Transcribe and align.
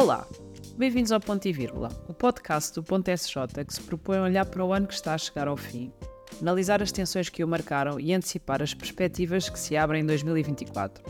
Olá, 0.00 0.28
bem-vindos 0.76 1.10
ao 1.10 1.18
Ponto 1.18 1.44
e 1.48 1.52
Vírgula, 1.52 1.88
o 2.06 2.14
podcast 2.14 2.72
do 2.72 2.84
Ponto 2.84 3.10
SJ 3.10 3.64
que 3.66 3.74
se 3.74 3.80
propõe 3.80 4.18
a 4.18 4.22
olhar 4.22 4.46
para 4.46 4.64
o 4.64 4.72
ano 4.72 4.86
que 4.86 4.94
está 4.94 5.12
a 5.12 5.18
chegar 5.18 5.48
ao 5.48 5.56
fim, 5.56 5.92
analisar 6.40 6.80
as 6.80 6.92
tensões 6.92 7.28
que 7.28 7.42
o 7.42 7.48
marcaram 7.48 7.98
e 7.98 8.14
antecipar 8.14 8.62
as 8.62 8.72
perspectivas 8.72 9.48
que 9.48 9.58
se 9.58 9.76
abrem 9.76 10.02
em 10.02 10.06
2024. 10.06 11.02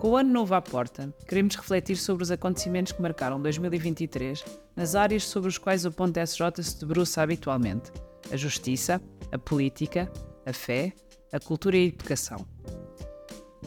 Com 0.00 0.10
o 0.10 0.16
ano 0.16 0.32
novo 0.32 0.52
à 0.52 0.60
porta, 0.60 1.14
queremos 1.28 1.54
refletir 1.54 1.94
sobre 1.94 2.24
os 2.24 2.32
acontecimentos 2.32 2.90
que 2.90 3.00
marcaram 3.00 3.40
2023 3.40 4.44
nas 4.74 4.96
áreas 4.96 5.22
sobre 5.22 5.50
as 5.50 5.56
quais 5.56 5.84
o 5.84 5.92
Ponto 5.92 6.18
SJ 6.18 6.60
se 6.60 6.80
debruça 6.80 7.22
habitualmente: 7.22 7.92
a 8.32 8.36
justiça, 8.36 9.00
a 9.30 9.38
política, 9.38 10.10
a 10.44 10.52
fé, 10.52 10.92
a 11.32 11.38
cultura 11.38 11.76
e 11.76 11.84
a 11.84 11.86
educação. 11.86 12.44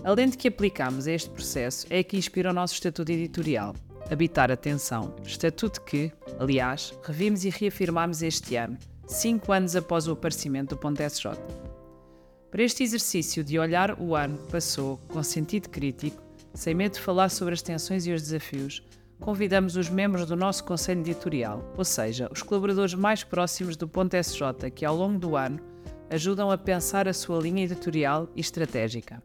A 0.03 0.11
lente 0.11 0.37
que 0.37 0.49
aplicamos 0.49 1.07
a 1.07 1.13
este 1.13 1.29
processo 1.29 1.87
é 1.89 1.99
a 1.99 2.03
que 2.03 2.17
inspira 2.17 2.49
o 2.49 2.53
nosso 2.53 2.73
estatuto 2.73 3.09
editorial, 3.13 3.73
Habitar 4.09 4.51
a 4.51 4.55
Tensão, 4.55 5.15
estatuto 5.23 5.81
que, 5.81 6.11
aliás, 6.39 6.93
revimos 7.03 7.43
e 7.43 7.49
reafirmamos 7.49 8.21
este 8.21 8.55
ano, 8.55 8.77
cinco 9.07 9.51
anos 9.51 9.75
após 9.75 10.07
o 10.07 10.11
aparecimento 10.11 10.75
do 10.75 10.77
Ponto 10.77 11.01
SJ. 11.01 11.31
Para 12.51 12.63
este 12.63 12.83
exercício 12.83 13.43
de 13.43 13.57
olhar 13.57 13.99
o 13.99 14.15
ano 14.15 14.37
que 14.37 14.51
passou 14.51 14.97
com 15.07 15.23
sentido 15.23 15.69
crítico, 15.69 16.21
sem 16.53 16.75
medo 16.75 16.93
de 16.93 17.01
falar 17.01 17.29
sobre 17.29 17.55
as 17.55 17.63
tensões 17.63 18.05
e 18.05 18.13
os 18.13 18.21
desafios, 18.21 18.83
convidamos 19.19 19.75
os 19.75 19.89
membros 19.89 20.27
do 20.27 20.35
nosso 20.35 20.63
Conselho 20.65 21.01
Editorial, 21.01 21.73
ou 21.75 21.83
seja, 21.83 22.29
os 22.31 22.43
colaboradores 22.43 22.93
mais 22.93 23.23
próximos 23.23 23.75
do 23.75 23.87
Ponto 23.87 24.15
SJ 24.15 24.69
que, 24.73 24.85
ao 24.85 24.95
longo 24.95 25.17
do 25.17 25.35
ano, 25.35 25.59
ajudam 26.11 26.51
a 26.51 26.57
pensar 26.59 27.07
a 27.07 27.13
sua 27.13 27.41
linha 27.41 27.63
editorial 27.63 28.29
e 28.35 28.39
estratégica. 28.39 29.21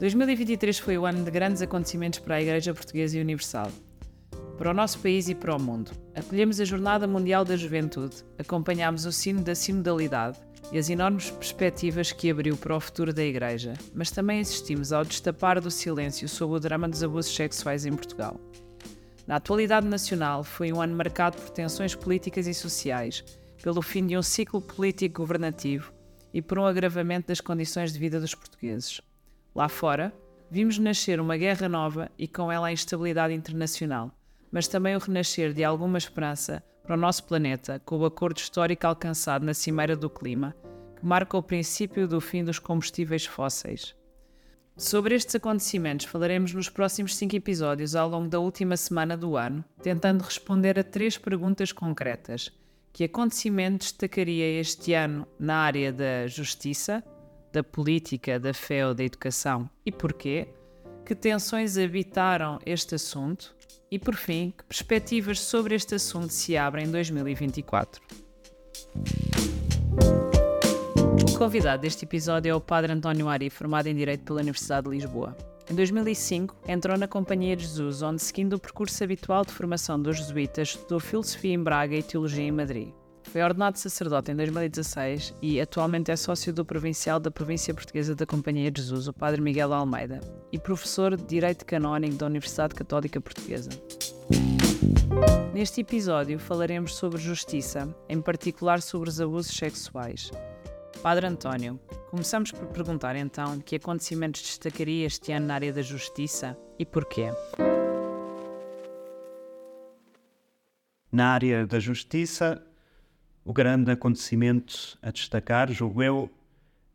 2023 0.00 0.78
foi 0.78 0.96
o 0.96 1.04
ano 1.04 1.22
de 1.22 1.30
grandes 1.30 1.60
acontecimentos 1.60 2.18
para 2.18 2.36
a 2.36 2.42
Igreja 2.42 2.72
Portuguesa 2.72 3.18
e 3.18 3.20
Universal, 3.20 3.70
para 4.60 4.72
o 4.72 4.74
nosso 4.74 4.98
país 4.98 5.26
e 5.26 5.34
para 5.34 5.56
o 5.56 5.58
mundo. 5.58 5.90
Acolhemos 6.14 6.60
a 6.60 6.66
Jornada 6.66 7.06
Mundial 7.06 7.46
da 7.46 7.56
Juventude, 7.56 8.16
acompanhámos 8.38 9.06
o 9.06 9.10
sino 9.10 9.42
da 9.42 9.54
sinodalidade 9.54 10.38
e 10.70 10.76
as 10.76 10.90
enormes 10.90 11.30
perspectivas 11.30 12.12
que 12.12 12.30
abriu 12.30 12.58
para 12.58 12.76
o 12.76 12.80
futuro 12.80 13.10
da 13.10 13.24
Igreja, 13.24 13.72
mas 13.94 14.10
também 14.10 14.38
assistimos 14.38 14.92
ao 14.92 15.02
destapar 15.02 15.58
do 15.62 15.70
silêncio 15.70 16.28
sobre 16.28 16.58
o 16.58 16.60
drama 16.60 16.86
dos 16.90 17.02
abusos 17.02 17.34
sexuais 17.34 17.86
em 17.86 17.92
Portugal. 17.94 18.38
Na 19.26 19.36
atualidade 19.36 19.86
nacional, 19.86 20.44
foi 20.44 20.70
um 20.70 20.82
ano 20.82 20.94
marcado 20.94 21.38
por 21.38 21.48
tensões 21.48 21.94
políticas 21.94 22.46
e 22.46 22.52
sociais, 22.52 23.24
pelo 23.62 23.80
fim 23.80 24.06
de 24.06 24.14
um 24.14 24.22
ciclo 24.22 24.60
político 24.60 25.22
governativo 25.22 25.90
e 26.34 26.42
por 26.42 26.58
um 26.58 26.66
agravamento 26.66 27.28
das 27.28 27.40
condições 27.40 27.94
de 27.94 27.98
vida 27.98 28.20
dos 28.20 28.34
portugueses. 28.34 29.00
Lá 29.54 29.70
fora, 29.70 30.12
vimos 30.50 30.78
nascer 30.78 31.18
uma 31.18 31.38
guerra 31.38 31.66
nova 31.66 32.10
e 32.18 32.28
com 32.28 32.52
ela 32.52 32.66
a 32.66 32.72
instabilidade 32.72 33.32
internacional, 33.32 34.14
mas 34.50 34.68
também 34.68 34.96
o 34.96 34.98
renascer 34.98 35.52
de 35.52 35.64
alguma 35.64 35.98
esperança 35.98 36.62
para 36.82 36.94
o 36.94 36.98
nosso 36.98 37.24
planeta 37.24 37.80
com 37.84 37.98
o 37.98 38.04
acordo 38.04 38.38
histórico 38.38 38.86
alcançado 38.86 39.44
na 39.44 39.54
Cimeira 39.54 39.94
do 39.96 40.10
Clima, 40.10 40.54
que 40.96 41.06
marca 41.06 41.36
o 41.36 41.42
princípio 41.42 42.08
do 42.08 42.20
fim 42.20 42.42
dos 42.42 42.58
combustíveis 42.58 43.24
fósseis. 43.26 43.94
Sobre 44.76 45.14
estes 45.14 45.34
acontecimentos 45.34 46.06
falaremos 46.06 46.54
nos 46.54 46.70
próximos 46.70 47.14
cinco 47.14 47.36
episódios 47.36 47.94
ao 47.94 48.08
longo 48.08 48.28
da 48.28 48.40
última 48.40 48.76
semana 48.76 49.16
do 49.16 49.36
ano, 49.36 49.64
tentando 49.82 50.24
responder 50.24 50.78
a 50.78 50.82
três 50.82 51.18
perguntas 51.18 51.70
concretas. 51.70 52.50
Que 52.92 53.04
acontecimento 53.04 53.80
destacaria 53.80 54.58
este 54.58 54.94
ano 54.94 55.26
na 55.38 55.56
área 55.56 55.92
da 55.92 56.26
justiça, 56.26 57.04
da 57.52 57.62
política, 57.62 58.40
da 58.40 58.54
fé 58.54 58.86
ou 58.86 58.94
da 58.94 59.04
educação 59.04 59.68
e 59.84 59.92
porquê, 59.92 60.48
que 61.10 61.14
tensões 61.16 61.76
habitaram 61.76 62.60
este 62.64 62.94
assunto 62.94 63.52
e, 63.90 63.98
por 63.98 64.14
fim, 64.14 64.54
que 64.56 64.62
perspectivas 64.62 65.40
sobre 65.40 65.74
este 65.74 65.96
assunto 65.96 66.28
se 66.28 66.56
abrem 66.56 66.86
em 66.86 66.90
2024. 66.92 68.00
O 71.28 71.36
convidado 71.36 71.82
deste 71.82 72.04
episódio 72.04 72.50
é 72.50 72.54
o 72.54 72.60
Padre 72.60 72.92
António 72.92 73.28
Ari, 73.28 73.50
formado 73.50 73.88
em 73.88 73.94
Direito 73.96 74.22
pela 74.22 74.40
Universidade 74.40 74.88
de 74.88 74.94
Lisboa. 74.94 75.36
Em 75.68 75.74
2005, 75.74 76.54
entrou 76.68 76.96
na 76.96 77.08
Companhia 77.08 77.56
de 77.56 77.64
Jesus, 77.64 78.02
onde, 78.02 78.22
seguindo 78.22 78.52
o 78.52 78.60
percurso 78.60 79.02
habitual 79.02 79.44
de 79.44 79.50
formação 79.50 80.00
dos 80.00 80.16
jesuítas, 80.16 80.68
estudou 80.68 81.00
filosofia 81.00 81.54
em 81.54 81.60
Braga 81.60 81.96
e 81.96 82.04
teologia 82.04 82.44
em 82.44 82.52
Madrid. 82.52 82.92
Foi 83.32 83.42
ordenado 83.42 83.78
sacerdote 83.78 84.32
em 84.32 84.34
2016 84.34 85.36
e 85.40 85.60
atualmente 85.60 86.10
é 86.10 86.16
sócio 86.16 86.52
do 86.52 86.64
provincial 86.64 87.20
da 87.20 87.30
província 87.30 87.72
portuguesa 87.72 88.12
da 88.12 88.26
Companhia 88.26 88.72
de 88.72 88.82
Jesus, 88.82 89.06
o 89.06 89.12
Padre 89.12 89.40
Miguel 89.40 89.72
Almeida, 89.72 90.20
e 90.50 90.58
professor 90.58 91.16
de 91.16 91.22
Direito 91.22 91.64
Canónico 91.64 92.16
da 92.16 92.26
Universidade 92.26 92.74
Católica 92.74 93.20
Portuguesa. 93.20 93.70
Neste 95.54 95.80
episódio 95.80 96.40
falaremos 96.40 96.96
sobre 96.96 97.20
justiça, 97.20 97.88
em 98.08 98.20
particular 98.20 98.82
sobre 98.82 99.08
os 99.08 99.20
abusos 99.20 99.56
sexuais. 99.56 100.32
Padre 101.00 101.28
António, 101.28 101.78
começamos 102.10 102.50
por 102.50 102.66
perguntar 102.66 103.14
então 103.14 103.60
que 103.60 103.76
acontecimentos 103.76 104.42
destacaria 104.42 105.06
este 105.06 105.30
ano 105.30 105.46
na 105.46 105.54
área 105.54 105.72
da 105.72 105.82
justiça 105.82 106.58
e 106.80 106.84
porquê? 106.84 107.30
Na 111.12 111.28
área 111.28 111.64
da 111.64 111.78
justiça, 111.78 112.60
o 113.50 113.52
grande 113.52 113.90
acontecimento 113.90 114.96
a 115.02 115.10
destacar, 115.10 115.72
julgo 115.72 116.00
eu, 116.04 116.30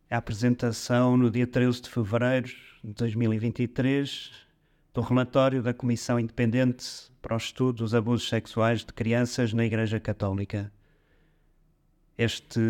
é 0.09 0.15
a 0.15 0.19
apresentação 0.19 1.17
no 1.17 1.29
dia 1.29 1.45
13 1.45 1.81
de 1.81 1.89
fevereiro 1.89 2.47
de 2.81 2.93
2023 2.93 4.31
do 4.93 5.01
relatório 5.01 5.61
da 5.61 5.73
Comissão 5.73 6.17
Independente 6.17 7.11
para 7.21 7.33
o 7.33 7.37
Estudo 7.37 7.79
dos 7.79 7.93
Abusos 7.93 8.29
Sexuais 8.29 8.85
de 8.85 8.93
Crianças 8.93 9.51
na 9.51 9.65
Igreja 9.65 9.99
Católica. 9.99 10.71
Este 12.17 12.61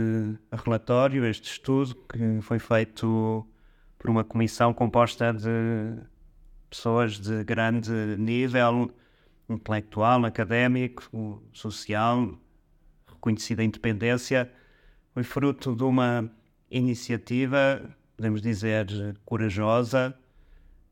relatório, 0.52 1.24
este 1.24 1.52
estudo, 1.52 1.94
que 1.94 2.42
foi 2.42 2.58
feito 2.58 3.46
por 4.00 4.10
uma 4.10 4.24
comissão 4.24 4.74
composta 4.74 5.32
de 5.32 6.02
pessoas 6.72 7.20
de 7.20 7.44
grande 7.44 7.92
nível 8.18 8.92
intelectual, 9.48 10.26
académico, 10.26 11.44
social, 11.54 12.36
conhecida 13.26 13.64
independência, 13.64 14.52
foi 15.12 15.24
fruto 15.24 15.76
de 15.76 15.84
uma 15.84 16.30
iniciativa, 16.70 17.82
podemos 18.16 18.40
dizer, 18.40 18.86
corajosa, 19.26 20.16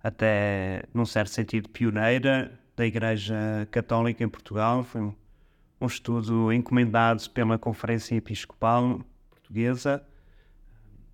até 0.02 0.82
num 0.92 1.06
certo 1.06 1.30
sentido 1.30 1.70
pioneira, 1.70 2.60
da 2.76 2.88
Igreja 2.88 3.68
Católica 3.70 4.24
em 4.24 4.28
Portugal. 4.28 4.84
Foi 4.84 5.02
um, 5.02 5.14
um 5.80 5.86
estudo 5.86 6.52
encomendado 6.52 7.30
pela 7.30 7.60
Conferência 7.60 8.16
Episcopal 8.16 9.02
Portuguesa, 9.30 10.04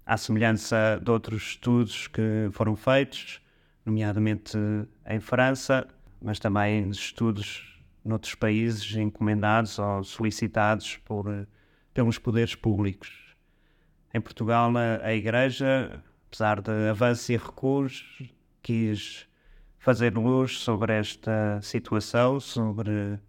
à 0.06 0.16
semelhança 0.16 1.02
de 1.04 1.12
outros 1.12 1.42
estudos 1.50 2.08
que 2.08 2.48
foram 2.54 2.78
feitos, 2.78 3.42
nomeadamente 3.86 4.58
em 5.06 5.20
França, 5.20 5.86
mas 6.22 6.40
também 6.40 6.90
estudos 6.90 7.79
noutros 8.04 8.36
países 8.36 8.96
encomendados 8.96 9.78
ou 9.80 10.04
solicitados 10.04 10.98
por, 11.06 11.30
eh, 11.30 11.46
pelos 11.94 12.18
poderes 12.18 12.56
públicos. 12.56 13.36
Em 14.14 14.22
Portugal, 14.22 14.72
a, 14.76 15.06
a 15.06 15.14
Igreja, 15.14 16.04
apesar 16.28 16.62
de 16.62 16.72
avanços 16.90 17.30
e 17.30 17.38
recuos, 17.38 18.04
quis 18.62 19.28
fazer 19.78 20.18
luz 20.18 20.60
sobre 20.60 20.94
esta 20.94 21.60
situação, 21.62 22.40
sobre 22.40 23.20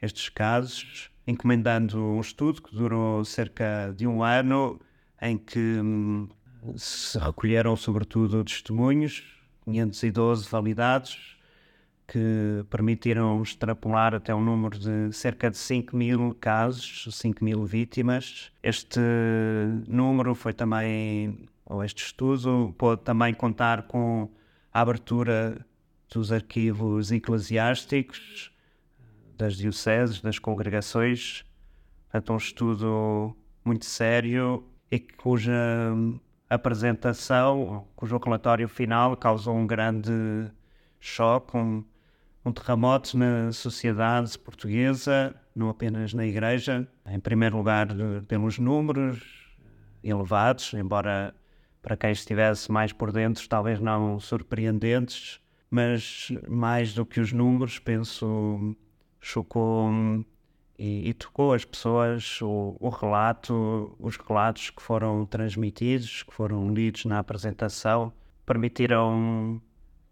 estes 0.00 0.28
casos, 0.28 1.10
encomendando 1.26 1.98
um 1.98 2.20
estudo 2.20 2.62
que 2.62 2.74
durou 2.74 3.24
cerca 3.24 3.94
de 3.96 4.06
um 4.06 4.22
ano, 4.22 4.80
em 5.20 5.36
que 5.36 5.58
hum, 5.58 6.28
se 6.76 7.18
recolheram 7.18 7.76
sobretudo 7.76 8.42
testemunhos, 8.44 9.24
512 9.64 10.48
validados, 10.48 11.38
que 12.10 12.66
permitiram 12.68 13.40
extrapolar 13.40 14.16
até 14.16 14.34
um 14.34 14.40
número 14.42 14.76
de 14.76 15.12
cerca 15.12 15.48
de 15.48 15.56
5 15.56 15.96
mil 15.96 16.34
casos, 16.40 17.06
5 17.08 17.44
mil 17.44 17.64
vítimas. 17.64 18.50
Este 18.60 18.98
número 19.86 20.34
foi 20.34 20.52
também, 20.52 21.48
ou 21.64 21.84
este 21.84 22.04
estudo, 22.04 22.74
pode 22.76 23.02
também 23.02 23.32
contar 23.32 23.84
com 23.84 24.28
a 24.74 24.80
abertura 24.80 25.64
dos 26.12 26.32
arquivos 26.32 27.12
eclesiásticos, 27.12 28.50
das 29.38 29.56
dioceses, 29.56 30.20
das 30.20 30.36
congregações. 30.36 31.44
Portanto, 32.10 32.32
um 32.32 32.36
estudo 32.38 33.36
muito 33.64 33.84
sério 33.84 34.64
e 34.90 34.98
cuja 34.98 35.54
apresentação, 36.48 37.86
cujo 37.94 38.18
relatório 38.18 38.68
final 38.68 39.16
causou 39.16 39.54
um 39.54 39.64
grande 39.64 40.50
choque, 40.98 41.56
um, 41.56 41.84
um 42.44 42.52
terremoto 42.52 43.16
na 43.18 43.52
sociedade 43.52 44.38
portuguesa, 44.38 45.34
não 45.54 45.68
apenas 45.68 46.14
na 46.14 46.26
Igreja. 46.26 46.88
Em 47.06 47.20
primeiro 47.20 47.56
lugar, 47.56 47.88
pelos 48.26 48.58
números 48.58 49.20
elevados, 50.02 50.72
embora 50.74 51.34
para 51.82 51.96
quem 51.96 52.12
estivesse 52.12 52.70
mais 52.70 52.92
por 52.92 53.12
dentro, 53.12 53.46
talvez 53.48 53.80
não 53.80 54.18
surpreendentes, 54.20 55.40
mas 55.70 56.28
mais 56.48 56.94
do 56.94 57.06
que 57.06 57.20
os 57.20 57.32
números, 57.32 57.78
penso, 57.78 58.76
chocou 59.20 59.90
e, 60.78 61.10
e 61.10 61.14
tocou 61.14 61.52
as 61.52 61.64
pessoas 61.64 62.40
o, 62.40 62.76
o, 62.80 62.88
relato, 62.88 63.94
os 63.98 64.16
relatos 64.16 64.70
que 64.70 64.82
foram 64.82 65.26
transmitidos, 65.26 66.22
que 66.22 66.32
foram 66.32 66.72
lidos 66.72 67.04
na 67.04 67.18
apresentação, 67.18 68.12
permitiram 68.46 69.60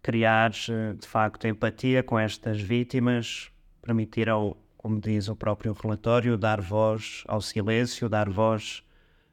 criar 0.01 0.51
de 0.51 1.07
facto 1.07 1.47
empatia 1.47 2.01
com 2.01 2.17
estas 2.17 2.61
vítimas, 2.61 3.51
permitiram, 3.81 4.55
como 4.77 4.99
diz 4.99 5.27
o 5.27 5.35
próprio 5.35 5.73
relatório, 5.73 6.37
dar 6.37 6.61
voz 6.61 7.23
ao 7.27 7.41
silêncio, 7.41 8.07
dar 8.07 8.29
voz 8.29 8.83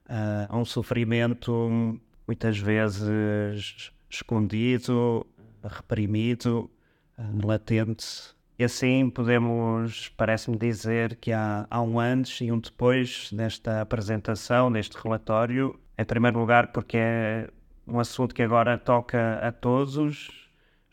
uh, 0.09 0.47
a 0.49 0.57
um 0.57 0.65
sofrimento 0.65 2.01
muitas 2.27 2.59
vezes 2.59 3.93
escondido, 4.11 5.27
reprimido, 5.63 6.71
uh, 7.19 7.47
latente. 7.47 8.35
E 8.59 8.65
assim 8.65 9.11
podemos, 9.11 10.09
parece-me 10.17 10.57
dizer 10.57 11.17
que 11.17 11.31
há, 11.31 11.67
há 11.71 11.83
um 11.83 12.01
antes 12.01 12.41
e 12.41 12.51
um 12.51 12.59
depois 12.59 13.31
desta 13.31 13.83
apresentação, 13.83 14.73
deste 14.73 14.97
relatório. 14.97 15.79
Em 15.99 16.05
primeiro 16.05 16.39
lugar, 16.39 16.73
porque 16.73 16.97
é 16.97 17.51
um 17.87 18.01
assunto 18.01 18.35
que 18.35 18.43
agora 18.43 18.79
toca 18.79 19.39
a 19.47 19.53
todos, 19.53 20.45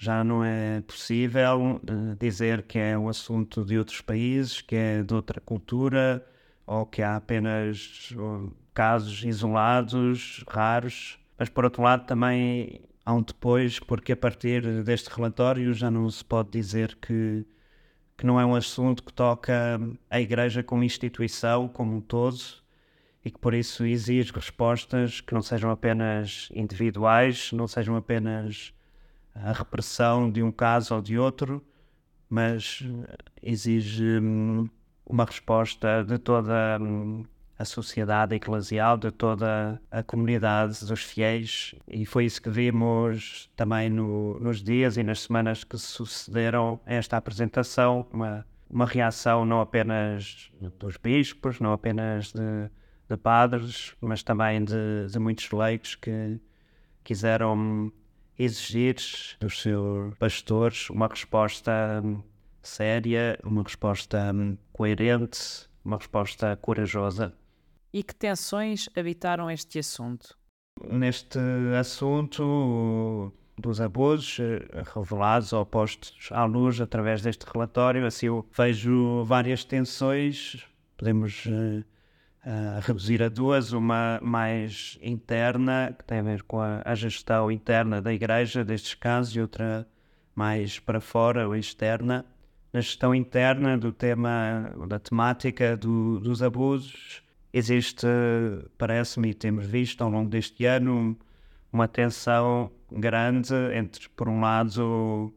já 0.03 0.23
não 0.23 0.43
é 0.43 0.81
possível 0.81 1.77
uh, 1.77 2.15
dizer 2.19 2.63
que 2.63 2.77
é 2.77 2.97
um 2.97 3.07
assunto 3.07 3.63
de 3.63 3.77
outros 3.77 4.01
países, 4.01 4.61
que 4.61 4.75
é 4.75 5.01
de 5.01 5.13
outra 5.13 5.39
cultura, 5.39 6.25
ou 6.67 6.85
que 6.85 7.01
há 7.01 7.15
apenas 7.15 8.11
uh, 8.11 8.51
casos 8.73 9.23
isolados, 9.23 10.43
raros. 10.47 11.17
Mas, 11.37 11.47
por 11.49 11.63
outro 11.63 11.81
lado, 11.81 12.05
também 12.05 12.81
há 13.05 13.13
um 13.13 13.21
depois, 13.21 13.79
porque 13.79 14.11
a 14.11 14.17
partir 14.17 14.83
deste 14.83 15.09
relatório 15.09 15.73
já 15.73 15.89
não 15.89 16.09
se 16.09 16.23
pode 16.23 16.49
dizer 16.51 16.97
que, 17.01 17.45
que 18.17 18.25
não 18.25 18.39
é 18.39 18.45
um 18.45 18.55
assunto 18.55 19.03
que 19.03 19.13
toca 19.13 19.79
a 20.09 20.19
Igreja 20.19 20.61
como 20.63 20.83
instituição, 20.83 21.69
como 21.69 21.95
um 21.95 22.01
todo, 22.01 22.37
e 23.23 23.31
que 23.31 23.39
por 23.39 23.53
isso 23.53 23.85
exige 23.85 24.33
respostas 24.33 25.21
que 25.21 25.33
não 25.33 25.41
sejam 25.41 25.71
apenas 25.71 26.49
individuais, 26.53 27.53
não 27.53 27.67
sejam 27.67 27.95
apenas 27.95 28.73
a 29.35 29.51
repressão 29.51 30.31
de 30.31 30.43
um 30.43 30.51
caso 30.51 30.95
ou 30.95 31.01
de 31.01 31.17
outro, 31.17 31.63
mas 32.29 32.83
exige 33.41 34.19
hum, 34.19 34.69
uma 35.05 35.25
resposta 35.25 36.03
de 36.03 36.17
toda 36.17 36.77
hum, 36.81 37.25
a 37.57 37.65
sociedade 37.65 38.35
eclesial, 38.35 38.97
de 38.97 39.11
toda 39.11 39.81
a 39.91 40.03
comunidade 40.03 40.85
dos 40.85 41.03
fiéis, 41.03 41.75
e 41.87 42.05
foi 42.05 42.25
isso 42.25 42.41
que 42.41 42.49
vimos 42.49 43.49
também 43.55 43.89
no, 43.89 44.39
nos 44.39 44.63
dias 44.63 44.97
e 44.97 45.03
nas 45.03 45.21
semanas 45.21 45.63
que 45.63 45.77
sucederam 45.77 46.79
a 46.85 46.93
esta 46.93 47.17
apresentação, 47.17 48.07
uma, 48.11 48.45
uma 48.69 48.85
reação 48.85 49.45
não 49.45 49.61
apenas 49.61 50.51
dos 50.79 50.97
bispos, 50.97 51.59
não 51.59 51.73
apenas 51.73 52.31
de, 52.31 52.69
de 53.09 53.17
padres, 53.17 53.95
mas 54.01 54.23
também 54.23 54.63
de, 54.63 55.07
de 55.11 55.19
muitos 55.19 55.51
leigos 55.51 55.95
que 55.95 56.39
quiseram 57.03 57.91
exigir 58.37 58.95
dos 59.39 59.61
seus 59.61 60.15
pastores 60.15 60.89
uma 60.89 61.07
resposta 61.07 62.01
hum, 62.03 62.21
séria, 62.61 63.39
uma 63.43 63.63
resposta 63.63 64.31
hum, 64.33 64.57
coerente, 64.71 65.69
uma 65.83 65.97
resposta 65.97 66.55
corajosa. 66.57 67.33
E 67.91 68.01
que 68.01 68.15
tensões 68.15 68.89
habitaram 68.95 69.51
este 69.51 69.79
assunto? 69.79 70.37
Neste 70.89 71.37
assunto 71.79 73.31
dos 73.57 73.79
abusos 73.79 74.39
eh, 74.39 74.83
revelados 74.95 75.53
ou 75.53 75.63
postos 75.65 76.29
à 76.31 76.43
luz 76.45 76.81
através 76.81 77.21
deste 77.21 77.45
relatório, 77.45 78.05
assim 78.05 78.25
eu 78.25 78.45
vejo 78.51 79.23
várias 79.23 79.63
tensões, 79.63 80.65
podemos 80.97 81.45
uh, 82.45 82.79
reduzir 82.81 83.21
a 83.23 83.29
duas, 83.29 83.71
uma 83.73 84.19
mais 84.21 84.97
interna, 85.01 85.95
que 85.97 86.03
tem 86.05 86.19
a 86.19 86.23
ver 86.23 86.43
com 86.43 86.59
a, 86.59 86.81
a, 86.83 86.95
gestão 86.95 87.51
interna 87.51 88.01
da 88.01 88.13
igreja 88.13 88.63
destes 88.63 88.93
casos, 88.93 89.35
e 89.35 89.41
outra 89.41 89.87
mais 90.35 90.79
para 90.79 90.99
fora 90.99 91.47
ou 91.47 91.55
externa. 91.55 92.25
Na 92.71 92.81
gestão 92.81 93.13
interna 93.13 93.77
do 93.77 93.91
tema, 93.91 94.73
da 94.87 94.99
temática 94.99 95.77
do, 95.77 96.19
dos 96.19 96.41
abusos, 96.41 97.21
existe, 97.53 98.07
parece-me, 98.77 99.29
e 99.29 99.33
temos 99.33 99.65
visto 99.65 100.03
ao 100.03 100.09
longo 100.09 100.29
deste 100.29 100.65
ano, 100.65 101.17
uma 101.71 101.87
tensão 101.87 102.71
grande 102.91 103.53
entre, 103.75 104.09
por 104.09 104.27
um 104.27 104.41
lado, 104.41 105.31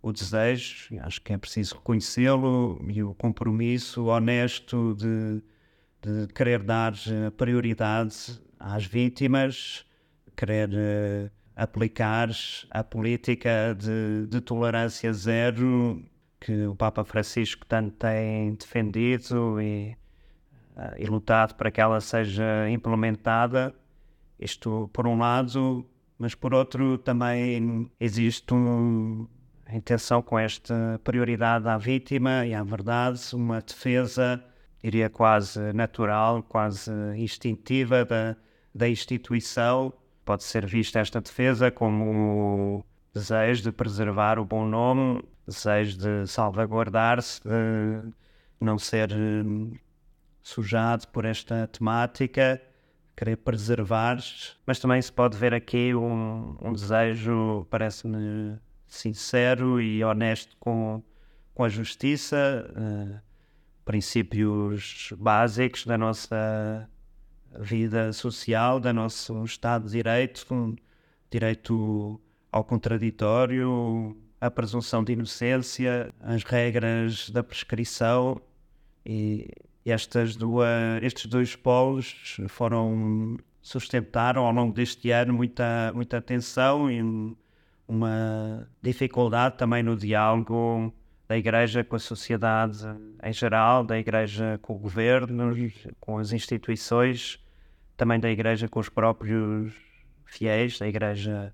o 0.00 0.12
desejo, 0.12 0.96
acho 1.00 1.20
que 1.20 1.32
é 1.32 1.38
preciso 1.38 1.76
reconhecê-lo, 1.76 2.80
e 2.88 3.02
o 3.02 3.12
compromisso 3.14 4.04
honesto 4.06 4.94
de, 4.94 5.42
de 6.02 6.26
querer 6.32 6.62
dar 6.62 6.94
prioridade 7.36 8.40
às 8.58 8.84
vítimas, 8.84 9.84
querer 10.36 10.68
uh, 10.70 11.30
aplicar 11.56 12.30
a 12.70 12.84
política 12.84 13.76
de, 13.78 14.26
de 14.28 14.40
tolerância 14.40 15.12
zero 15.12 16.02
que 16.40 16.66
o 16.66 16.74
Papa 16.74 17.04
Francisco 17.04 17.66
tanto 17.66 17.96
tem 17.96 18.54
defendido 18.54 19.60
e 19.60 19.96
e 20.96 21.06
lutado 21.06 21.54
para 21.54 21.70
que 21.70 21.80
ela 21.80 22.00
seja 22.00 22.68
implementada. 22.70 23.74
Isto 24.38 24.88
por 24.92 25.06
um 25.06 25.18
lado, 25.18 25.84
mas 26.18 26.34
por 26.34 26.54
outro 26.54 26.98
também 26.98 27.90
existe 27.98 28.54
um, 28.54 29.26
a 29.66 29.76
intenção 29.76 30.22
com 30.22 30.38
esta 30.38 31.00
prioridade 31.02 31.68
à 31.68 31.76
vítima 31.76 32.46
e 32.46 32.54
à 32.54 32.62
verdade, 32.62 33.20
uma 33.34 33.60
defesa, 33.60 34.42
diria 34.82 35.10
quase 35.10 35.72
natural, 35.72 36.42
quase 36.42 36.90
instintiva 37.16 38.04
da, 38.04 38.36
da 38.74 38.88
instituição. 38.88 39.92
Pode 40.24 40.44
ser 40.44 40.66
vista 40.66 40.98
esta 41.00 41.20
defesa 41.20 41.70
como 41.70 42.84
desejo 43.12 43.62
de 43.62 43.72
preservar 43.72 44.38
o 44.38 44.44
bom 44.44 44.66
nome, 44.66 45.22
desejo 45.46 45.98
de 45.98 46.26
salvaguardar-se, 46.26 47.40
de 47.42 48.14
não 48.60 48.78
ser 48.78 49.10
sujado 50.42 51.06
por 51.08 51.24
esta 51.24 51.66
temática, 51.66 52.60
querer 53.16 53.36
preservar, 53.36 54.18
mas 54.66 54.78
também 54.78 55.02
se 55.02 55.12
pode 55.12 55.36
ver 55.36 55.52
aqui 55.52 55.94
um, 55.94 56.56
um 56.62 56.72
desejo, 56.72 57.66
parece-me 57.68 58.58
sincero 58.86 59.80
e 59.80 60.02
honesto 60.04 60.56
com, 60.58 61.02
com 61.54 61.64
a 61.64 61.68
justiça, 61.68 62.70
uh, 62.70 63.20
princípios 63.88 65.14
básicos 65.16 65.86
da 65.86 65.96
nossa 65.96 66.86
vida 67.58 68.12
social, 68.12 68.78
do 68.78 68.92
nosso 68.92 69.42
Estado 69.44 69.86
de 69.86 69.92
Direito, 69.92 70.46
um 70.52 70.76
direito 71.30 72.20
ao 72.52 72.62
contraditório, 72.62 74.14
a 74.38 74.50
presunção 74.50 75.02
de 75.02 75.14
inocência, 75.14 76.12
as 76.20 76.42
regras 76.44 77.30
da 77.30 77.42
prescrição. 77.42 78.38
E 79.06 79.50
estas 79.86 80.36
duas, 80.36 80.68
estes 81.02 81.24
dois 81.24 81.56
polos 81.56 82.36
foram 82.46 83.38
sustentaram 83.62 84.44
ao 84.44 84.52
longo 84.52 84.74
deste 84.74 85.10
ano 85.10 85.32
muita, 85.32 85.92
muita 85.94 86.20
tensão 86.20 86.90
e 86.90 87.00
uma 87.88 88.68
dificuldade 88.82 89.56
também 89.56 89.82
no 89.82 89.96
diálogo 89.96 90.92
da 91.28 91.36
Igreja 91.36 91.84
com 91.84 91.94
a 91.94 91.98
sociedade 91.98 92.84
em 93.22 93.32
geral, 93.32 93.84
da 93.84 93.98
Igreja 93.98 94.58
com 94.62 94.74
o 94.74 94.78
governo, 94.78 95.52
com 96.00 96.16
as 96.16 96.32
instituições, 96.32 97.38
também 97.96 98.18
da 98.18 98.30
Igreja 98.30 98.66
com 98.66 98.80
os 98.80 98.88
próprios 98.88 99.74
fiéis, 100.24 100.78
da 100.78 100.88
Igreja 100.88 101.52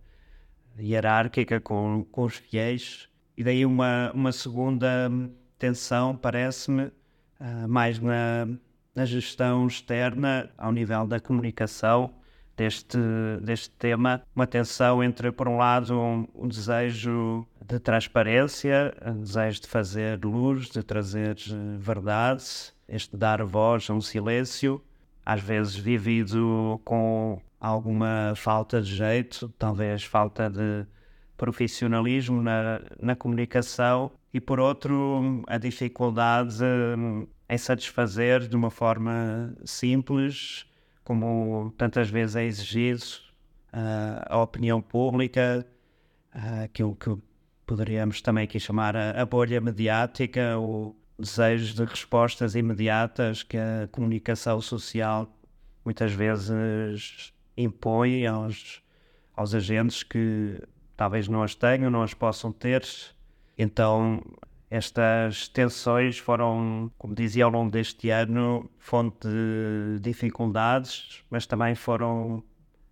hierárquica 0.79 1.61
com, 1.61 2.07
com 2.11 2.23
os 2.23 2.37
fiéis. 2.37 3.09
E 3.37 3.43
daí 3.43 3.67
uma, 3.67 4.13
uma 4.15 4.31
segunda 4.31 5.11
tensão, 5.59 6.17
parece-me, 6.17 6.85
uh, 6.85 7.69
mais 7.69 7.99
na, 7.99 8.47
na 8.95 9.05
gestão 9.05 9.67
externa, 9.67 10.51
ao 10.57 10.71
nível 10.71 11.05
da 11.05 11.19
comunicação 11.19 12.15
deste, 12.57 12.99
deste 13.43 13.71
tema, 13.71 14.23
uma 14.35 14.47
tensão 14.47 15.03
entre, 15.03 15.33
por 15.33 15.49
um 15.49 15.57
lado, 15.57 15.99
um, 15.99 16.29
um 16.35 16.49
desejo 16.49 17.47
de 17.67 17.79
transparência, 17.79 18.95
um 19.07 19.23
desejo 19.23 19.63
de 19.63 19.69
fazer 19.69 20.23
luz, 20.23 20.69
de 20.69 20.83
trazer 20.83 21.37
eh, 21.51 21.77
verdade, 21.79 22.45
este 22.87 23.17
dar 23.17 23.43
voz 23.43 23.89
a 23.89 23.95
um 23.95 24.01
silêncio, 24.03 24.83
às 25.25 25.41
vezes 25.41 25.75
vivido 25.75 26.81
com 26.85 27.41
alguma 27.59 28.35
falta 28.37 28.83
de 28.83 28.95
jeito, 28.95 29.49
talvez 29.59 30.05
falta 30.05 30.51
de 30.51 30.87
profissionalismo 31.37 32.43
na, 32.43 32.83
na 33.01 33.17
comunicação, 33.17 34.13
e 34.33 34.41
por 34.41 34.61
outro, 34.61 35.43
a 35.47 35.57
dificuldade 35.57 36.63
em 37.49 37.59
satisfazer 37.59 38.47
de 38.47 38.57
uma 38.57 38.71
forma 38.71 39.55
simples, 39.65 40.67
como 41.03 41.73
tantas 41.79 42.11
vezes 42.11 42.37
é 42.37 42.45
exigido, 42.45 43.05
a 43.73 44.39
opinião 44.39 44.83
pública, 44.83 45.67
aquilo 46.65 46.95
que 46.97 47.17
poderíamos 47.67 48.21
também 48.21 48.45
aqui 48.45 48.59
chamar 48.61 48.97
a, 48.97 49.23
a 49.23 49.27
bolha 49.27 49.61
mediática, 49.61 50.59
o 50.59 50.95
desejo 51.19 51.75
de 51.75 51.85
respostas 51.85 52.55
imediatas 52.55 53.43
que 53.43 53.57
a 53.57 53.89
comunicação 53.91 54.61
social 54.61 55.33
muitas 55.85 56.13
vezes 56.13 57.33
impõe 57.57 58.27
aos, 58.27 58.83
aos 59.37 59.55
agentes 59.55 60.03
que 60.03 60.61
talvez 60.97 61.29
não 61.29 61.43
as 61.43 61.55
tenham, 61.55 61.91
não 61.91 62.03
as 62.03 62.15
possam 62.15 62.53
ter. 62.53 62.85
Então, 63.57 64.23
estas 64.71 65.47
tensões 65.49 66.19
foram, 66.19 66.91
como 66.99 67.15
dizia 67.15 67.45
ao 67.45 67.51
longo 67.51 67.71
deste 67.71 68.11
ano, 68.11 68.69
fonte 68.79 69.29
de 69.29 70.01
dificuldades, 70.01 71.23
mas 71.31 71.47
também 71.47 71.75
foram 71.75 72.43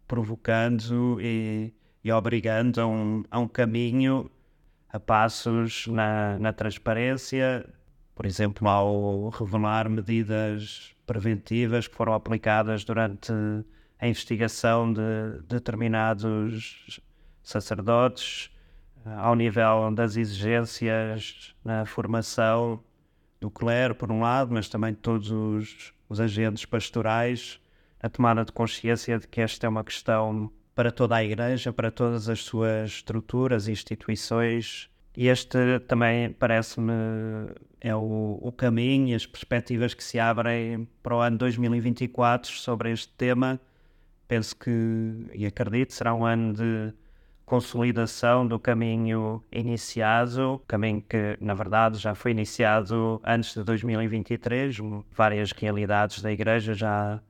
provocando 0.07 1.19
e, 1.21 1.73
e 2.05 2.12
obrigando 2.12 2.81
a 2.81 2.87
um, 2.87 3.25
a 3.31 3.38
um 3.38 3.49
caminho 3.49 4.31
a 4.93 5.01
passos 5.01 5.87
na, 5.87 6.39
na 6.39 6.53
transparência, 6.53 7.67
por 8.15 8.27
exemplo, 8.27 8.69
ao 8.69 9.31
revelar 9.31 9.89
medidas 9.89 10.95
preventivas 11.07 11.89
que 11.89 11.95
foram 11.95 12.13
aplicadas 12.13 12.85
durante 12.85 13.33
a 13.99 14.07
investigação 14.07 14.93
de 14.93 15.41
determinados 15.49 17.01
sacerdotes, 17.43 18.51
ao 19.05 19.35
nível 19.35 19.91
das 19.93 20.17
exigências 20.17 21.55
na 21.65 21.85
formação 21.85 22.83
do 23.41 23.51
clero, 23.51 23.95
por 23.95 24.13
um 24.13 24.21
lado, 24.21 24.53
mas 24.55 24.69
também 24.69 24.93
de 24.93 24.99
todos 24.99 25.31
os, 25.31 25.93
os 26.09 26.21
agentes 26.21 26.65
pastorais, 26.65 27.61
a 28.01 28.09
tomada 28.09 28.45
de 28.45 28.53
consciência 28.53 29.19
de 29.19 29.27
que 29.27 29.41
esta 29.41 29.67
é 29.67 29.69
uma 29.69 29.83
questão 29.83 30.53
para 30.75 30.91
toda 30.91 31.17
a 31.17 31.25
Igreja, 31.25 31.73
para 31.73 31.91
todas 31.91 32.29
as 32.29 32.41
suas 32.43 32.91
estruturas 32.91 33.69
e 33.69 33.73
instituições. 33.73 34.88
E 35.17 35.29
este 35.29 35.79
também 35.87 36.33
parece-me 36.33 36.93
é 37.81 37.95
o, 37.95 38.38
o 38.41 38.52
caminho 38.52 39.09
e 39.09 39.14
as 39.14 39.26
perspectivas 39.26 39.93
que 39.93 40.05
se 40.05 40.19
abrem 40.19 40.88
para 41.02 41.17
o 41.17 41.21
ano 41.21 41.37
2024 41.38 42.52
sobre 42.52 42.93
este 42.93 43.09
tema. 43.14 43.61
Penso 44.29 44.57
que, 44.57 44.71
e 45.35 45.45
acredito, 45.45 45.93
será 45.93 46.14
um 46.14 46.25
ano 46.25 46.55
de 46.55 46.95
consolidação 47.45 48.47
do 48.47 48.59
caminho 48.59 49.43
iniciado, 49.52 50.62
caminho 50.67 51.02
que, 51.02 51.37
na 51.41 51.55
verdade, 51.55 51.99
já 51.99 52.14
foi 52.14 52.31
iniciado 52.31 53.21
antes 53.25 53.52
de 53.52 53.64
2023. 53.64 54.79
Várias 55.11 55.52
realidades 55.52 56.23
da 56.23 56.33
Igreja 56.33 56.73
já, 56.73 57.21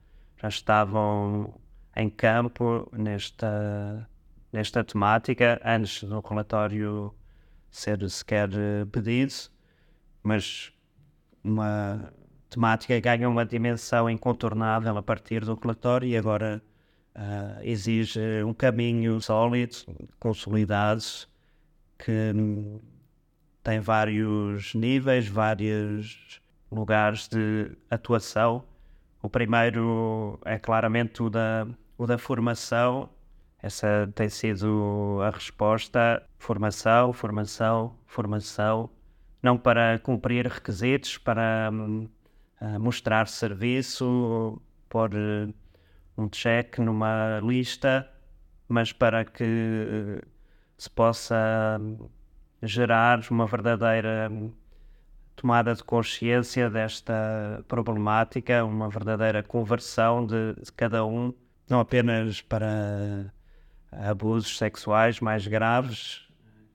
já 0.40 0.48
estavam 0.48 1.54
em 1.96 2.08
campo 2.08 2.88
nesta, 2.92 4.08
nesta 4.52 4.82
temática 4.84 5.60
antes 5.64 6.04
do 6.04 6.20
relatório 6.20 7.14
ser 7.70 8.08
sequer 8.10 8.48
pedido, 8.90 9.32
mas 10.22 10.72
uma 11.42 12.12
temática 12.48 12.98
ganha 13.00 13.28
uma 13.28 13.44
dimensão 13.46 14.08
incontornável 14.10 14.96
a 14.96 15.02
partir 15.02 15.44
do 15.44 15.54
relatório 15.54 16.06
e 16.06 16.16
agora 16.16 16.62
uh, 17.16 17.60
exige 17.62 18.20
um 18.44 18.52
caminho 18.52 19.20
sólido, 19.20 19.76
consolidado, 20.18 21.02
que 21.98 22.32
tem 23.62 23.80
vários 23.80 24.74
níveis, 24.74 25.28
vários 25.28 26.40
lugares 26.70 27.28
de 27.28 27.70
atuação. 27.90 28.64
O 29.22 29.30
primeiro 29.30 30.38
é 30.44 30.58
claramente 30.58 31.22
o 31.22 31.30
da, 31.30 31.66
o 32.02 32.06
da 32.06 32.18
formação. 32.18 33.08
Essa 33.62 34.10
tem 34.14 34.28
sido 34.28 35.20
a 35.22 35.30
resposta: 35.30 36.22
formação, 36.38 37.12
formação, 37.12 37.96
formação. 38.06 38.90
Não 39.42 39.56
para 39.56 39.98
cumprir 40.00 40.46
requisitos, 40.46 41.18
para 41.18 41.70
uh, 41.72 42.80
mostrar 42.80 43.26
serviço, 43.28 44.60
por 44.88 45.10
um 46.16 46.28
check 46.28 46.78
numa 46.78 47.40
lista, 47.40 48.08
mas 48.68 48.92
para 48.92 49.24
que 49.24 49.44
uh, 49.44 50.26
se 50.76 50.90
possa 50.90 51.78
hum, 51.80 52.08
gerar 52.62 53.20
uma 53.30 53.46
verdadeira 53.46 54.28
hum, 54.30 54.52
tomada 55.36 55.74
de 55.74 55.82
consciência 55.82 56.70
desta 56.70 57.64
problemática, 57.66 58.64
uma 58.64 58.88
verdadeira 58.88 59.42
conversão 59.42 60.26
de, 60.26 60.54
de 60.54 60.72
cada 60.72 61.04
um, 61.04 61.32
não 61.72 61.80
apenas 61.80 62.42
para 62.42 63.32
abusos 63.90 64.58
sexuais 64.58 65.20
mais 65.20 65.46
graves, 65.46 66.28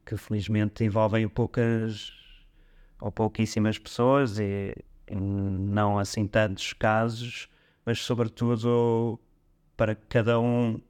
que 0.03 0.17
felizmente 0.17 0.83
envolvem 0.83 1.29
poucas 1.29 2.11
ou 2.99 3.11
pouquíssimas 3.11 3.77
pessoas 3.77 4.39
e, 4.39 4.73
não 5.11 5.99
assim 5.99 6.25
tantos 6.25 6.73
casos, 6.73 7.47
mas 7.85 7.99
sobretudo 7.99 9.19
para 9.75 9.93
que 9.93 10.05
cada 10.07 10.39
um 10.39 10.81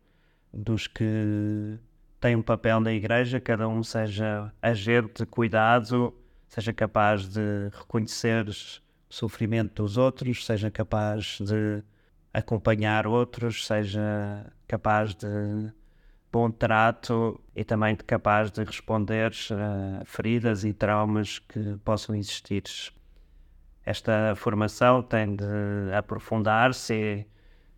dos 0.53 0.87
que 0.87 1.77
tem 2.21 2.33
um 2.33 2.41
papel 2.41 2.79
na 2.79 2.93
igreja, 2.93 3.41
cada 3.41 3.67
um 3.67 3.83
seja 3.83 4.53
agente 4.61 5.15
de 5.21 5.25
cuidado, 5.25 6.15
seja 6.47 6.71
capaz 6.71 7.27
de 7.27 7.69
reconhecer 7.73 8.47
o 8.47 8.53
sofrimento 9.09 9.83
dos 9.83 9.97
outros, 9.97 10.45
seja 10.45 10.71
capaz 10.71 11.39
de 11.41 11.83
acompanhar 12.38 13.08
outros, 13.08 13.65
seja 13.65 14.46
capaz 14.67 15.15
de 15.15 15.27
bom 16.32 16.51
trato 16.51 17.41
e 17.56 17.63
também 17.63 17.96
capaz 17.96 18.51
de 18.51 18.63
responder 18.63 19.32
a 19.51 20.06
feridas 20.06 20.63
e 20.63 20.74
traumas 20.74 21.39
que 21.39 21.77
possam 21.84 22.15
existir. 22.15 22.63
Esta 23.86 24.36
formação 24.36 25.01
tem 25.01 25.36
de 25.36 25.46
aprofundar-se 25.94 27.25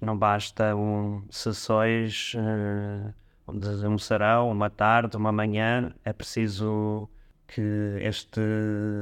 não 0.02 0.18
basta 0.18 0.76
um, 0.76 1.24
sessões 1.30 2.34
uh, 2.36 3.14
de 3.54 3.86
um 3.86 3.98
serão, 3.98 4.50
uma 4.50 4.70
tarde, 4.70 5.18
uma 5.18 5.32
manhã, 5.32 5.94
é 6.06 6.14
preciso 6.14 7.10
que 7.48 7.98
esta 8.02 8.42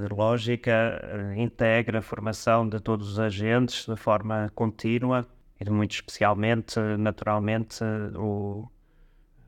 lógica 0.10 1.00
uh, 1.04 1.40
integre 1.40 1.98
a 1.98 2.02
formação 2.02 2.68
de 2.68 2.80
todos 2.80 3.12
os 3.12 3.20
agentes 3.20 3.86
de 3.86 3.96
forma 3.96 4.52
contínua 4.56 5.28
e 5.60 5.70
muito 5.70 5.92
especialmente, 5.92 6.80
naturalmente, 6.98 7.84
o, 8.16 8.68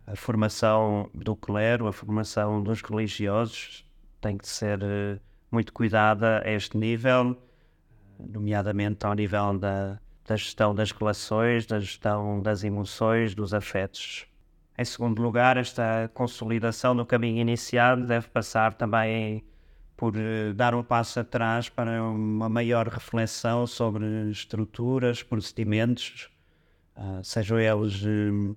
a 0.07 0.15
formação 0.15 1.09
do 1.13 1.35
clero, 1.35 1.87
a 1.87 1.93
formação 1.93 2.61
dos 2.63 2.81
religiosos 2.81 3.85
tem 4.21 4.37
que 4.37 4.47
ser 4.47 4.79
uh, 4.83 5.19
muito 5.51 5.71
cuidada 5.71 6.41
a 6.45 6.51
este 6.51 6.77
nível, 6.77 7.37
nomeadamente 8.19 9.05
ao 9.05 9.13
nível 9.13 9.57
da 9.57 9.99
da 10.29 10.35
gestão 10.35 10.75
das 10.75 10.91
relações, 10.91 11.65
da 11.65 11.79
gestão 11.79 12.39
das 12.39 12.63
emoções, 12.63 13.33
dos 13.33 13.51
afetos. 13.51 14.27
Em 14.77 14.85
segundo 14.85 15.19
lugar, 15.21 15.57
esta 15.57 16.09
consolidação 16.13 16.93
no 16.93 17.03
caminho 17.03 17.39
iniciado 17.39 18.05
deve 18.05 18.27
passar 18.27 18.75
também 18.75 19.43
por 19.99 20.15
eh, 20.15 20.53
dar 20.53 20.73
um 20.73 20.81
passo 20.81 21.19
atrás 21.19 21.67
para 21.67 22.01
uma 22.01 22.47
maior 22.47 22.87
reflexão 22.87 23.67
sobre 23.67 24.05
estruturas, 24.31 25.21
procedimentos, 25.21 26.29
uh, 26.95 27.21
sejam 27.21 27.59
eles 27.59 28.01
uh, 28.03 28.55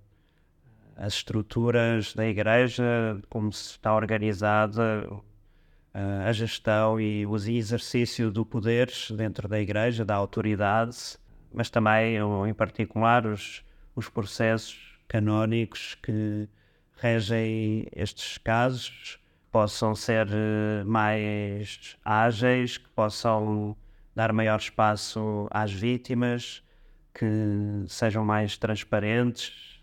as 0.96 1.14
estruturas 1.14 2.14
da 2.14 2.24
igreja, 2.28 3.20
como 3.28 3.52
se 3.52 3.72
está 3.72 3.92
organizada 3.92 5.04
uh, 5.10 5.18
a 6.24 6.32
gestão 6.32 7.00
e 7.00 7.26
o 7.26 7.34
exercício 7.34 8.30
do 8.30 8.46
poder 8.46 8.88
dentro 9.16 9.48
da 9.48 9.58
igreja, 9.58 10.04
da 10.04 10.14
autoridade, 10.14 11.18
mas 11.52 11.68
também, 11.68 12.18
em 12.48 12.54
particular, 12.54 13.26
os, 13.26 13.64
os 13.96 14.08
processos 14.08 14.78
canónicos 15.08 15.96
que 16.00 16.48
regem 17.00 17.88
estes 17.92 18.38
casos 18.38 19.20
possam 19.52 19.94
ser 19.94 20.28
eh, 20.32 20.84
mais 20.84 21.96
ágeis, 22.04 22.78
que 22.78 22.88
possam 22.90 23.76
dar 24.14 24.32
maior 24.32 24.58
espaço 24.58 25.46
às 25.50 25.72
vítimas, 25.72 26.64
que 27.14 27.84
sejam 27.88 28.24
mais 28.24 28.56
transparentes. 28.56 29.80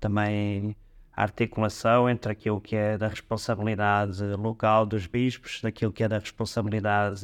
Também 0.00 0.76
a 1.16 1.22
articulação 1.22 2.10
entre 2.10 2.32
aquilo 2.32 2.60
que 2.60 2.76
é 2.76 2.98
da 2.98 3.08
responsabilidade 3.08 4.22
local 4.36 4.84
dos 4.84 5.06
bispos, 5.06 5.60
daquilo 5.62 5.92
que 5.92 6.02
é 6.04 6.08
da 6.08 6.18
responsabilidade 6.18 7.22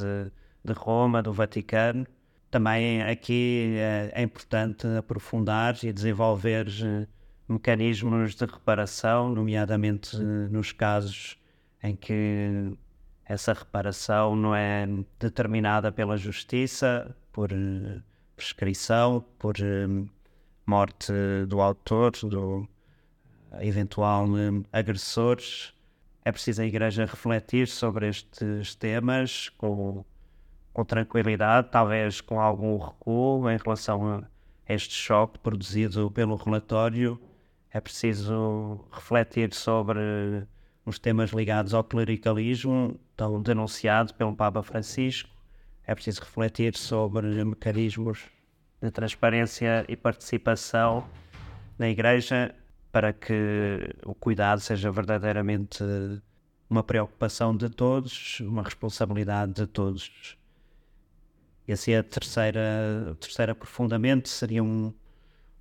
de 0.65 0.73
Roma, 0.73 1.23
do 1.23 1.33
Vaticano 1.33 2.07
também 2.53 3.03
aqui 3.03 3.77
é, 3.79 4.13
é 4.15 4.23
importante 4.23 4.87
aprofundar 4.87 5.75
e 5.83 5.91
desenvolver 5.91 6.67
eh, 6.85 7.07
mecanismos 7.49 8.35
de 8.35 8.45
reparação, 8.45 9.29
nomeadamente 9.29 10.17
eh, 10.17 10.49
nos 10.51 10.73
casos 10.73 11.39
em 11.83 11.97
que 11.97 12.77
essa 13.25 13.53
reparação 13.53 14.37
não 14.37 14.55
é 14.55 14.87
determinada 15.19 15.91
pela 15.91 16.17
justiça, 16.17 17.15
por 17.33 17.51
prescrição, 18.37 19.25
por 19.39 19.55
morte 20.67 21.13
do 21.49 21.61
autor, 21.61 22.13
do 22.13 22.69
eventual 23.61 24.27
agressor. 24.73 25.39
é 26.25 26.33
preciso 26.33 26.63
a 26.63 26.65
Igreja 26.65 27.05
refletir 27.05 27.69
sobre 27.69 28.09
estes 28.09 28.75
temas 28.75 29.49
com, 29.51 30.05
com 30.73 30.85
tranquilidade, 30.85 31.69
talvez 31.71 32.21
com 32.21 32.41
algum 32.41 32.79
recuo 32.79 33.51
em 33.51 33.57
relação 33.57 34.07
a 34.09 34.23
este 34.69 34.95
choque 34.95 35.39
produzido 35.39 36.11
pelo 36.11 36.37
relatório. 36.37 37.21
É 37.75 37.81
preciso 37.81 38.85
refletir 38.93 39.55
sobre 39.55 40.47
os 40.85 40.99
temas 40.99 41.31
ligados 41.31 41.73
ao 41.73 41.83
clericalismo, 41.83 43.00
tão 43.17 43.41
denunciado 43.41 44.12
pelo 44.12 44.37
Papa 44.37 44.62
Francisco. 44.62 45.31
É 45.87 45.95
preciso 45.95 46.21
refletir 46.21 46.76
sobre 46.76 47.43
mecanismos 47.45 48.25
de 48.83 48.91
transparência 48.91 49.87
e 49.88 49.97
participação 49.97 51.09
na 51.79 51.88
Igreja 51.88 52.55
para 52.91 53.11
que 53.12 53.79
o 54.05 54.14
cuidado 54.14 54.61
seja 54.61 54.91
verdadeiramente 54.91 55.83
uma 56.69 56.83
preocupação 56.83 57.57
de 57.57 57.71
todos, 57.71 58.41
uma 58.41 58.62
responsabilidade 58.62 59.55
de 59.55 59.67
todos. 59.67 60.37
E 61.67 61.73
assim 61.73 61.95
a 61.95 62.02
terceira, 62.02 63.12
a 63.12 63.14
terceira 63.14 63.55
profundamente 63.55 64.29
seria 64.29 64.62
um, 64.62 64.93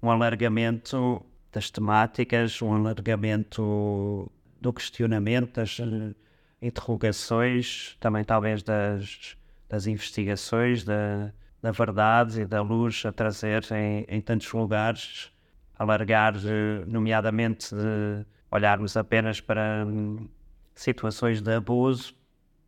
um 0.03 0.11
alargamento 0.11 1.25
das 1.51 1.69
temáticas, 1.69 2.61
um 2.61 2.73
alargamento 2.73 4.31
do 4.59 4.71
questionamento, 4.71 5.55
das 5.55 5.79
uh, 5.79 6.15
interrogações, 6.61 7.97
também 7.99 8.23
talvez 8.23 8.63
das, 8.63 9.35
das 9.67 9.87
investigações, 9.87 10.83
da, 10.83 11.33
da 11.61 11.71
verdade 11.71 12.41
e 12.41 12.45
da 12.45 12.61
luz 12.61 13.03
a 13.05 13.11
trazer 13.11 13.65
em, 13.71 14.05
em 14.07 14.21
tantos 14.21 14.51
lugares, 14.53 15.31
alargar, 15.77 16.35
uh, 16.35 16.85
nomeadamente, 16.87 17.75
de 17.75 18.25
olharmos 18.49 18.95
apenas 18.95 19.41
para 19.41 19.85
um, 19.85 20.29
situações 20.73 21.41
de 21.41 21.53
abuso, 21.53 22.13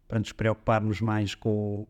para 0.07 0.19
nos 0.19 0.33
preocuparmos 0.33 0.99
mais 0.99 1.35
com 1.35 1.87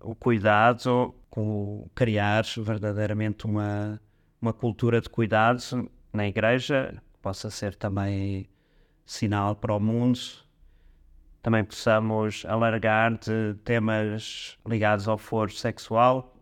o, 0.00 0.10
o 0.10 0.14
cuidado, 0.14 1.14
com 1.28 1.88
criar 1.94 2.44
verdadeiramente 2.58 3.46
uma, 3.46 4.00
uma 4.42 4.52
cultura 4.52 5.00
de 5.00 5.08
cuidados 5.08 5.72
na 6.12 6.26
igreja, 6.26 7.02
que 7.12 7.18
possa 7.20 7.50
ser 7.50 7.74
também 7.74 8.48
sinal 9.06 9.56
para 9.56 9.74
o 9.74 9.80
mundo, 9.80 10.18
também 11.42 11.64
possamos 11.64 12.44
alargar 12.46 13.18
de 13.18 13.54
temas 13.64 14.58
ligados 14.66 15.08
ao 15.08 15.16
foro 15.16 15.50
sexual, 15.50 16.36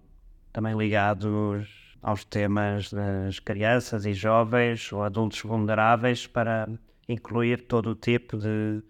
também 0.52 0.76
ligados 0.76 1.96
aos 2.02 2.25
temas 2.25 2.92
das 2.92 3.38
crianças 3.38 4.06
e 4.06 4.12
jovens 4.12 4.92
ou 4.92 5.02
adultos 5.02 5.40
vulneráveis, 5.42 6.26
para 6.26 6.68
incluir 7.08 7.62
todo 7.66 7.90
o 7.90 7.94
tipo 7.94 8.37
de, 8.37 8.82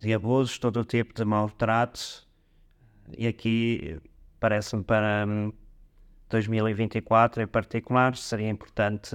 de 0.00 0.12
abusos, 0.12 0.58
todo 0.58 0.80
o 0.80 0.84
tipo 0.84 1.14
de 1.14 1.24
maltrato. 1.24 2.26
E 3.16 3.26
aqui 3.26 4.00
parece-me 4.40 4.82
para 4.82 5.26
2024 6.28 7.42
em 7.42 7.46
particular 7.46 8.16
seria 8.16 8.48
importante 8.48 9.14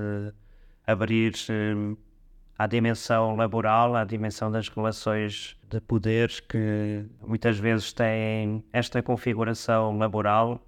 abrir 0.87 1.33
hum, 1.49 1.97
à 2.57 2.65
dimensão 2.65 3.35
laboral, 3.35 3.95
à 3.95 4.03
dimensão 4.05 4.49
das 4.49 4.69
relações 4.69 5.57
de 5.69 5.81
poderes 5.81 6.39
que 6.39 7.05
muitas 7.21 7.59
vezes 7.59 7.91
têm 7.93 8.63
esta 8.71 9.03
configuração 9.03 9.97
laboral 9.97 10.63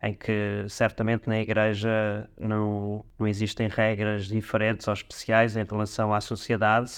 em 0.00 0.14
que 0.14 0.66
certamente 0.68 1.28
na 1.28 1.40
Igreja 1.40 2.28
não, 2.38 3.04
não 3.18 3.26
existem 3.26 3.68
regras 3.68 4.26
diferentes 4.26 4.86
ou 4.86 4.94
especiais 4.94 5.56
em 5.56 5.64
relação 5.64 6.12
à 6.12 6.20
sociedade, 6.20 6.92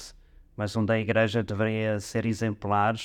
mas 0.56 0.76
onde 0.76 0.92
a 0.92 0.98
Igreja 0.98 1.42
deveria 1.42 2.00
ser 2.00 2.26
exemplar, 2.26 2.96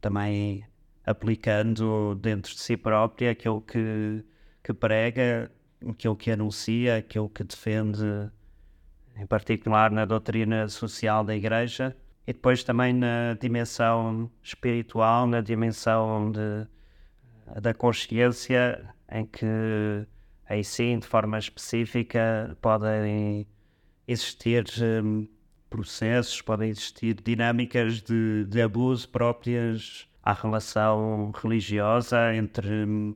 também 0.00 0.64
aplicando 1.04 2.14
dentro 2.14 2.52
de 2.52 2.60
si 2.60 2.76
própria 2.76 3.32
aquilo 3.32 3.60
que, 3.60 4.24
que 4.62 4.72
prega, 4.72 5.50
aquilo 5.88 6.14
que 6.14 6.30
anuncia, 6.30 6.98
aquilo 6.98 7.28
que 7.28 7.42
defende 7.42 8.30
em 9.18 9.26
particular 9.26 9.90
na 9.90 10.04
doutrina 10.04 10.68
social 10.68 11.24
da 11.24 11.34
Igreja, 11.34 11.96
e 12.26 12.32
depois 12.32 12.62
também 12.62 12.92
na 12.92 13.34
dimensão 13.40 14.30
espiritual, 14.42 15.26
na 15.26 15.40
dimensão 15.40 16.30
de, 16.30 16.66
da 17.60 17.72
consciência, 17.72 18.94
em 19.10 19.24
que 19.24 20.06
aí 20.46 20.62
sim, 20.62 20.98
de 20.98 21.06
forma 21.06 21.38
específica, 21.38 22.56
podem 22.60 23.46
existir 24.06 24.64
um, 25.02 25.26
processos, 25.68 26.40
podem 26.40 26.70
existir 26.70 27.14
dinâmicas 27.14 28.00
de, 28.02 28.44
de 28.46 28.62
abuso 28.62 29.08
próprias 29.08 30.08
à 30.22 30.32
relação 30.32 31.32
religiosa 31.34 32.34
entre 32.34 32.84
um, 32.84 33.14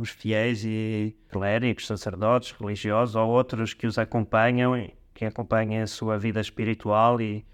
os 0.00 0.10
fiéis 0.10 0.64
e 0.64 1.16
clérigos, 1.28 1.86
sacerdotes, 1.86 2.52
religiosos 2.52 3.14
ou 3.14 3.28
outros 3.28 3.74
que 3.74 3.86
os 3.86 3.98
acompanham 3.98 4.76
que 5.14 5.24
acompanha 5.24 5.82
a 5.82 5.86
sua 5.86 6.18
vida 6.18 6.40
espiritual 6.40 7.20
e 7.20 7.44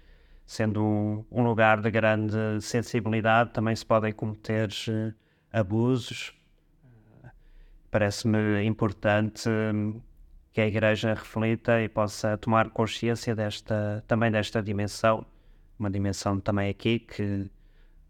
sendo 0.45 0.83
um, 0.83 1.25
um 1.31 1.43
lugar 1.43 1.79
de 1.79 1.91
grande 1.91 2.59
sensibilidade 2.61 3.51
também 3.51 3.75
se 3.75 3.85
podem 3.85 4.11
cometer 4.11 4.69
uh, 4.87 5.13
abusos. 5.53 6.33
Parece-me 7.91 8.63
importante 8.63 9.47
um, 9.47 10.01
que 10.51 10.61
a 10.61 10.67
Igreja 10.67 11.13
reflita 11.13 11.81
e 11.81 11.87
possa 11.87 12.37
tomar 12.37 12.69
consciência 12.71 13.35
desta, 13.35 14.03
também 14.07 14.31
desta 14.31 14.61
dimensão, 14.61 15.25
uma 15.77 15.89
dimensão 15.89 16.39
também 16.39 16.69
aqui 16.69 16.97
que, 16.97 17.49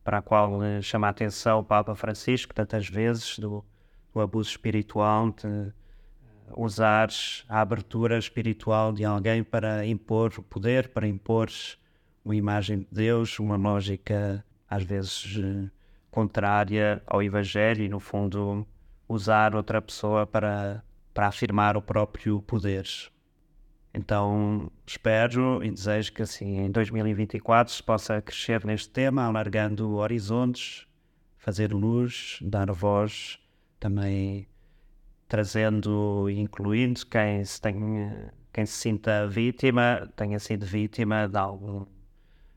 para 0.04 0.20
a 0.20 0.22
qual 0.22 0.60
uh, 0.60 0.82
chama 0.82 1.08
a 1.08 1.10
atenção 1.10 1.60
o 1.60 1.64
Papa 1.64 1.94
Francisco 1.94 2.54
tantas 2.54 2.88
vezes, 2.88 3.38
do, 3.38 3.66
do 4.14 4.22
abuso 4.22 4.50
espiritual, 4.50 5.32
de, 5.32 5.74
usar 6.56 7.10
a 7.48 7.62
abertura 7.62 8.18
espiritual 8.18 8.92
de 8.92 9.04
alguém 9.06 9.44
para 9.44 9.86
impor 9.86 10.34
o 10.38 10.44
poder, 10.44 10.90
para 10.90 11.08
impor 11.08 11.50
uma 12.24 12.36
imagem 12.36 12.80
de 12.80 12.88
Deus, 12.92 13.40
uma 13.40 13.56
lógica 13.56 14.44
às 14.70 14.84
vezes 14.84 15.38
contrária 16.12 17.02
ao 17.08 17.24
Evangelho 17.24 17.84
e, 17.84 17.90
no 17.90 18.00
fundo, 18.00 18.68
usar 19.08 19.56
outra 19.56 19.82
pessoa 19.82 20.28
para, 20.28 20.84
para 21.14 21.28
afirmar 21.28 21.78
o 21.78 21.82
próprio 21.82 22.42
poder. 22.42 22.86
Então, 23.94 24.72
espero 24.86 25.64
e 25.64 25.72
desejo 25.72 26.14
que 26.14 26.22
assim 26.22 26.60
em 26.60 26.72
2024 26.72 27.74
se 27.74 27.82
possa 27.82 28.22
crescer 28.22 28.64
neste 28.64 28.90
tema, 28.90 29.24
alargando 29.24 29.96
horizontes, 29.96 30.86
fazer 31.38 31.74
luz, 31.74 32.38
dar 32.42 32.72
voz 32.72 33.40
também 33.80 34.48
trazendo 35.30 36.28
e 36.30 36.40
incluindo 36.40 37.06
quem 37.06 37.46
se, 37.46 37.62
tenha, 37.62 38.34
quem 38.52 38.66
se 38.66 38.74
sinta 38.74 39.28
vítima, 39.28 40.12
tenha 40.16 40.40
sido 40.40 40.66
vítima 40.66 41.30
de 41.30 41.38
algum 41.38 41.86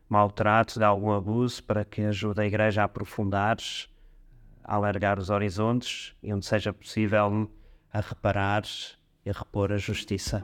maltrato, 0.08 0.78
de 0.78 0.85
algum 0.85 1.12
abuso, 1.12 1.62
para 1.62 1.85
que 1.85 2.00
ajude 2.00 2.40
a 2.40 2.46
Igreja 2.46 2.80
a 2.80 2.85
aprofundar, 2.85 3.58
a 4.64 4.74
alargar 4.74 5.18
os 5.18 5.30
horizontes 5.30 6.14
e 6.22 6.32
onde 6.32 6.46
seja 6.46 6.72
possível 6.72 7.48
a 7.92 8.00
reparar 8.00 8.62
e 9.24 9.30
a 9.30 9.32
repor 9.32 9.70
a 9.70 9.76
justiça. 9.76 10.42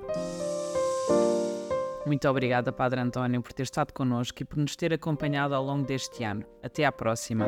Muito 2.06 2.28
obrigada, 2.28 2.72
Padre 2.72 3.00
António, 3.00 3.42
por 3.42 3.52
ter 3.52 3.64
estado 3.64 3.92
connosco 3.92 4.42
e 4.42 4.44
por 4.44 4.58
nos 4.58 4.76
ter 4.76 4.92
acompanhado 4.92 5.54
ao 5.54 5.64
longo 5.64 5.86
deste 5.86 6.24
ano. 6.24 6.44
Até 6.62 6.84
à 6.84 6.92
próxima. 6.92 7.46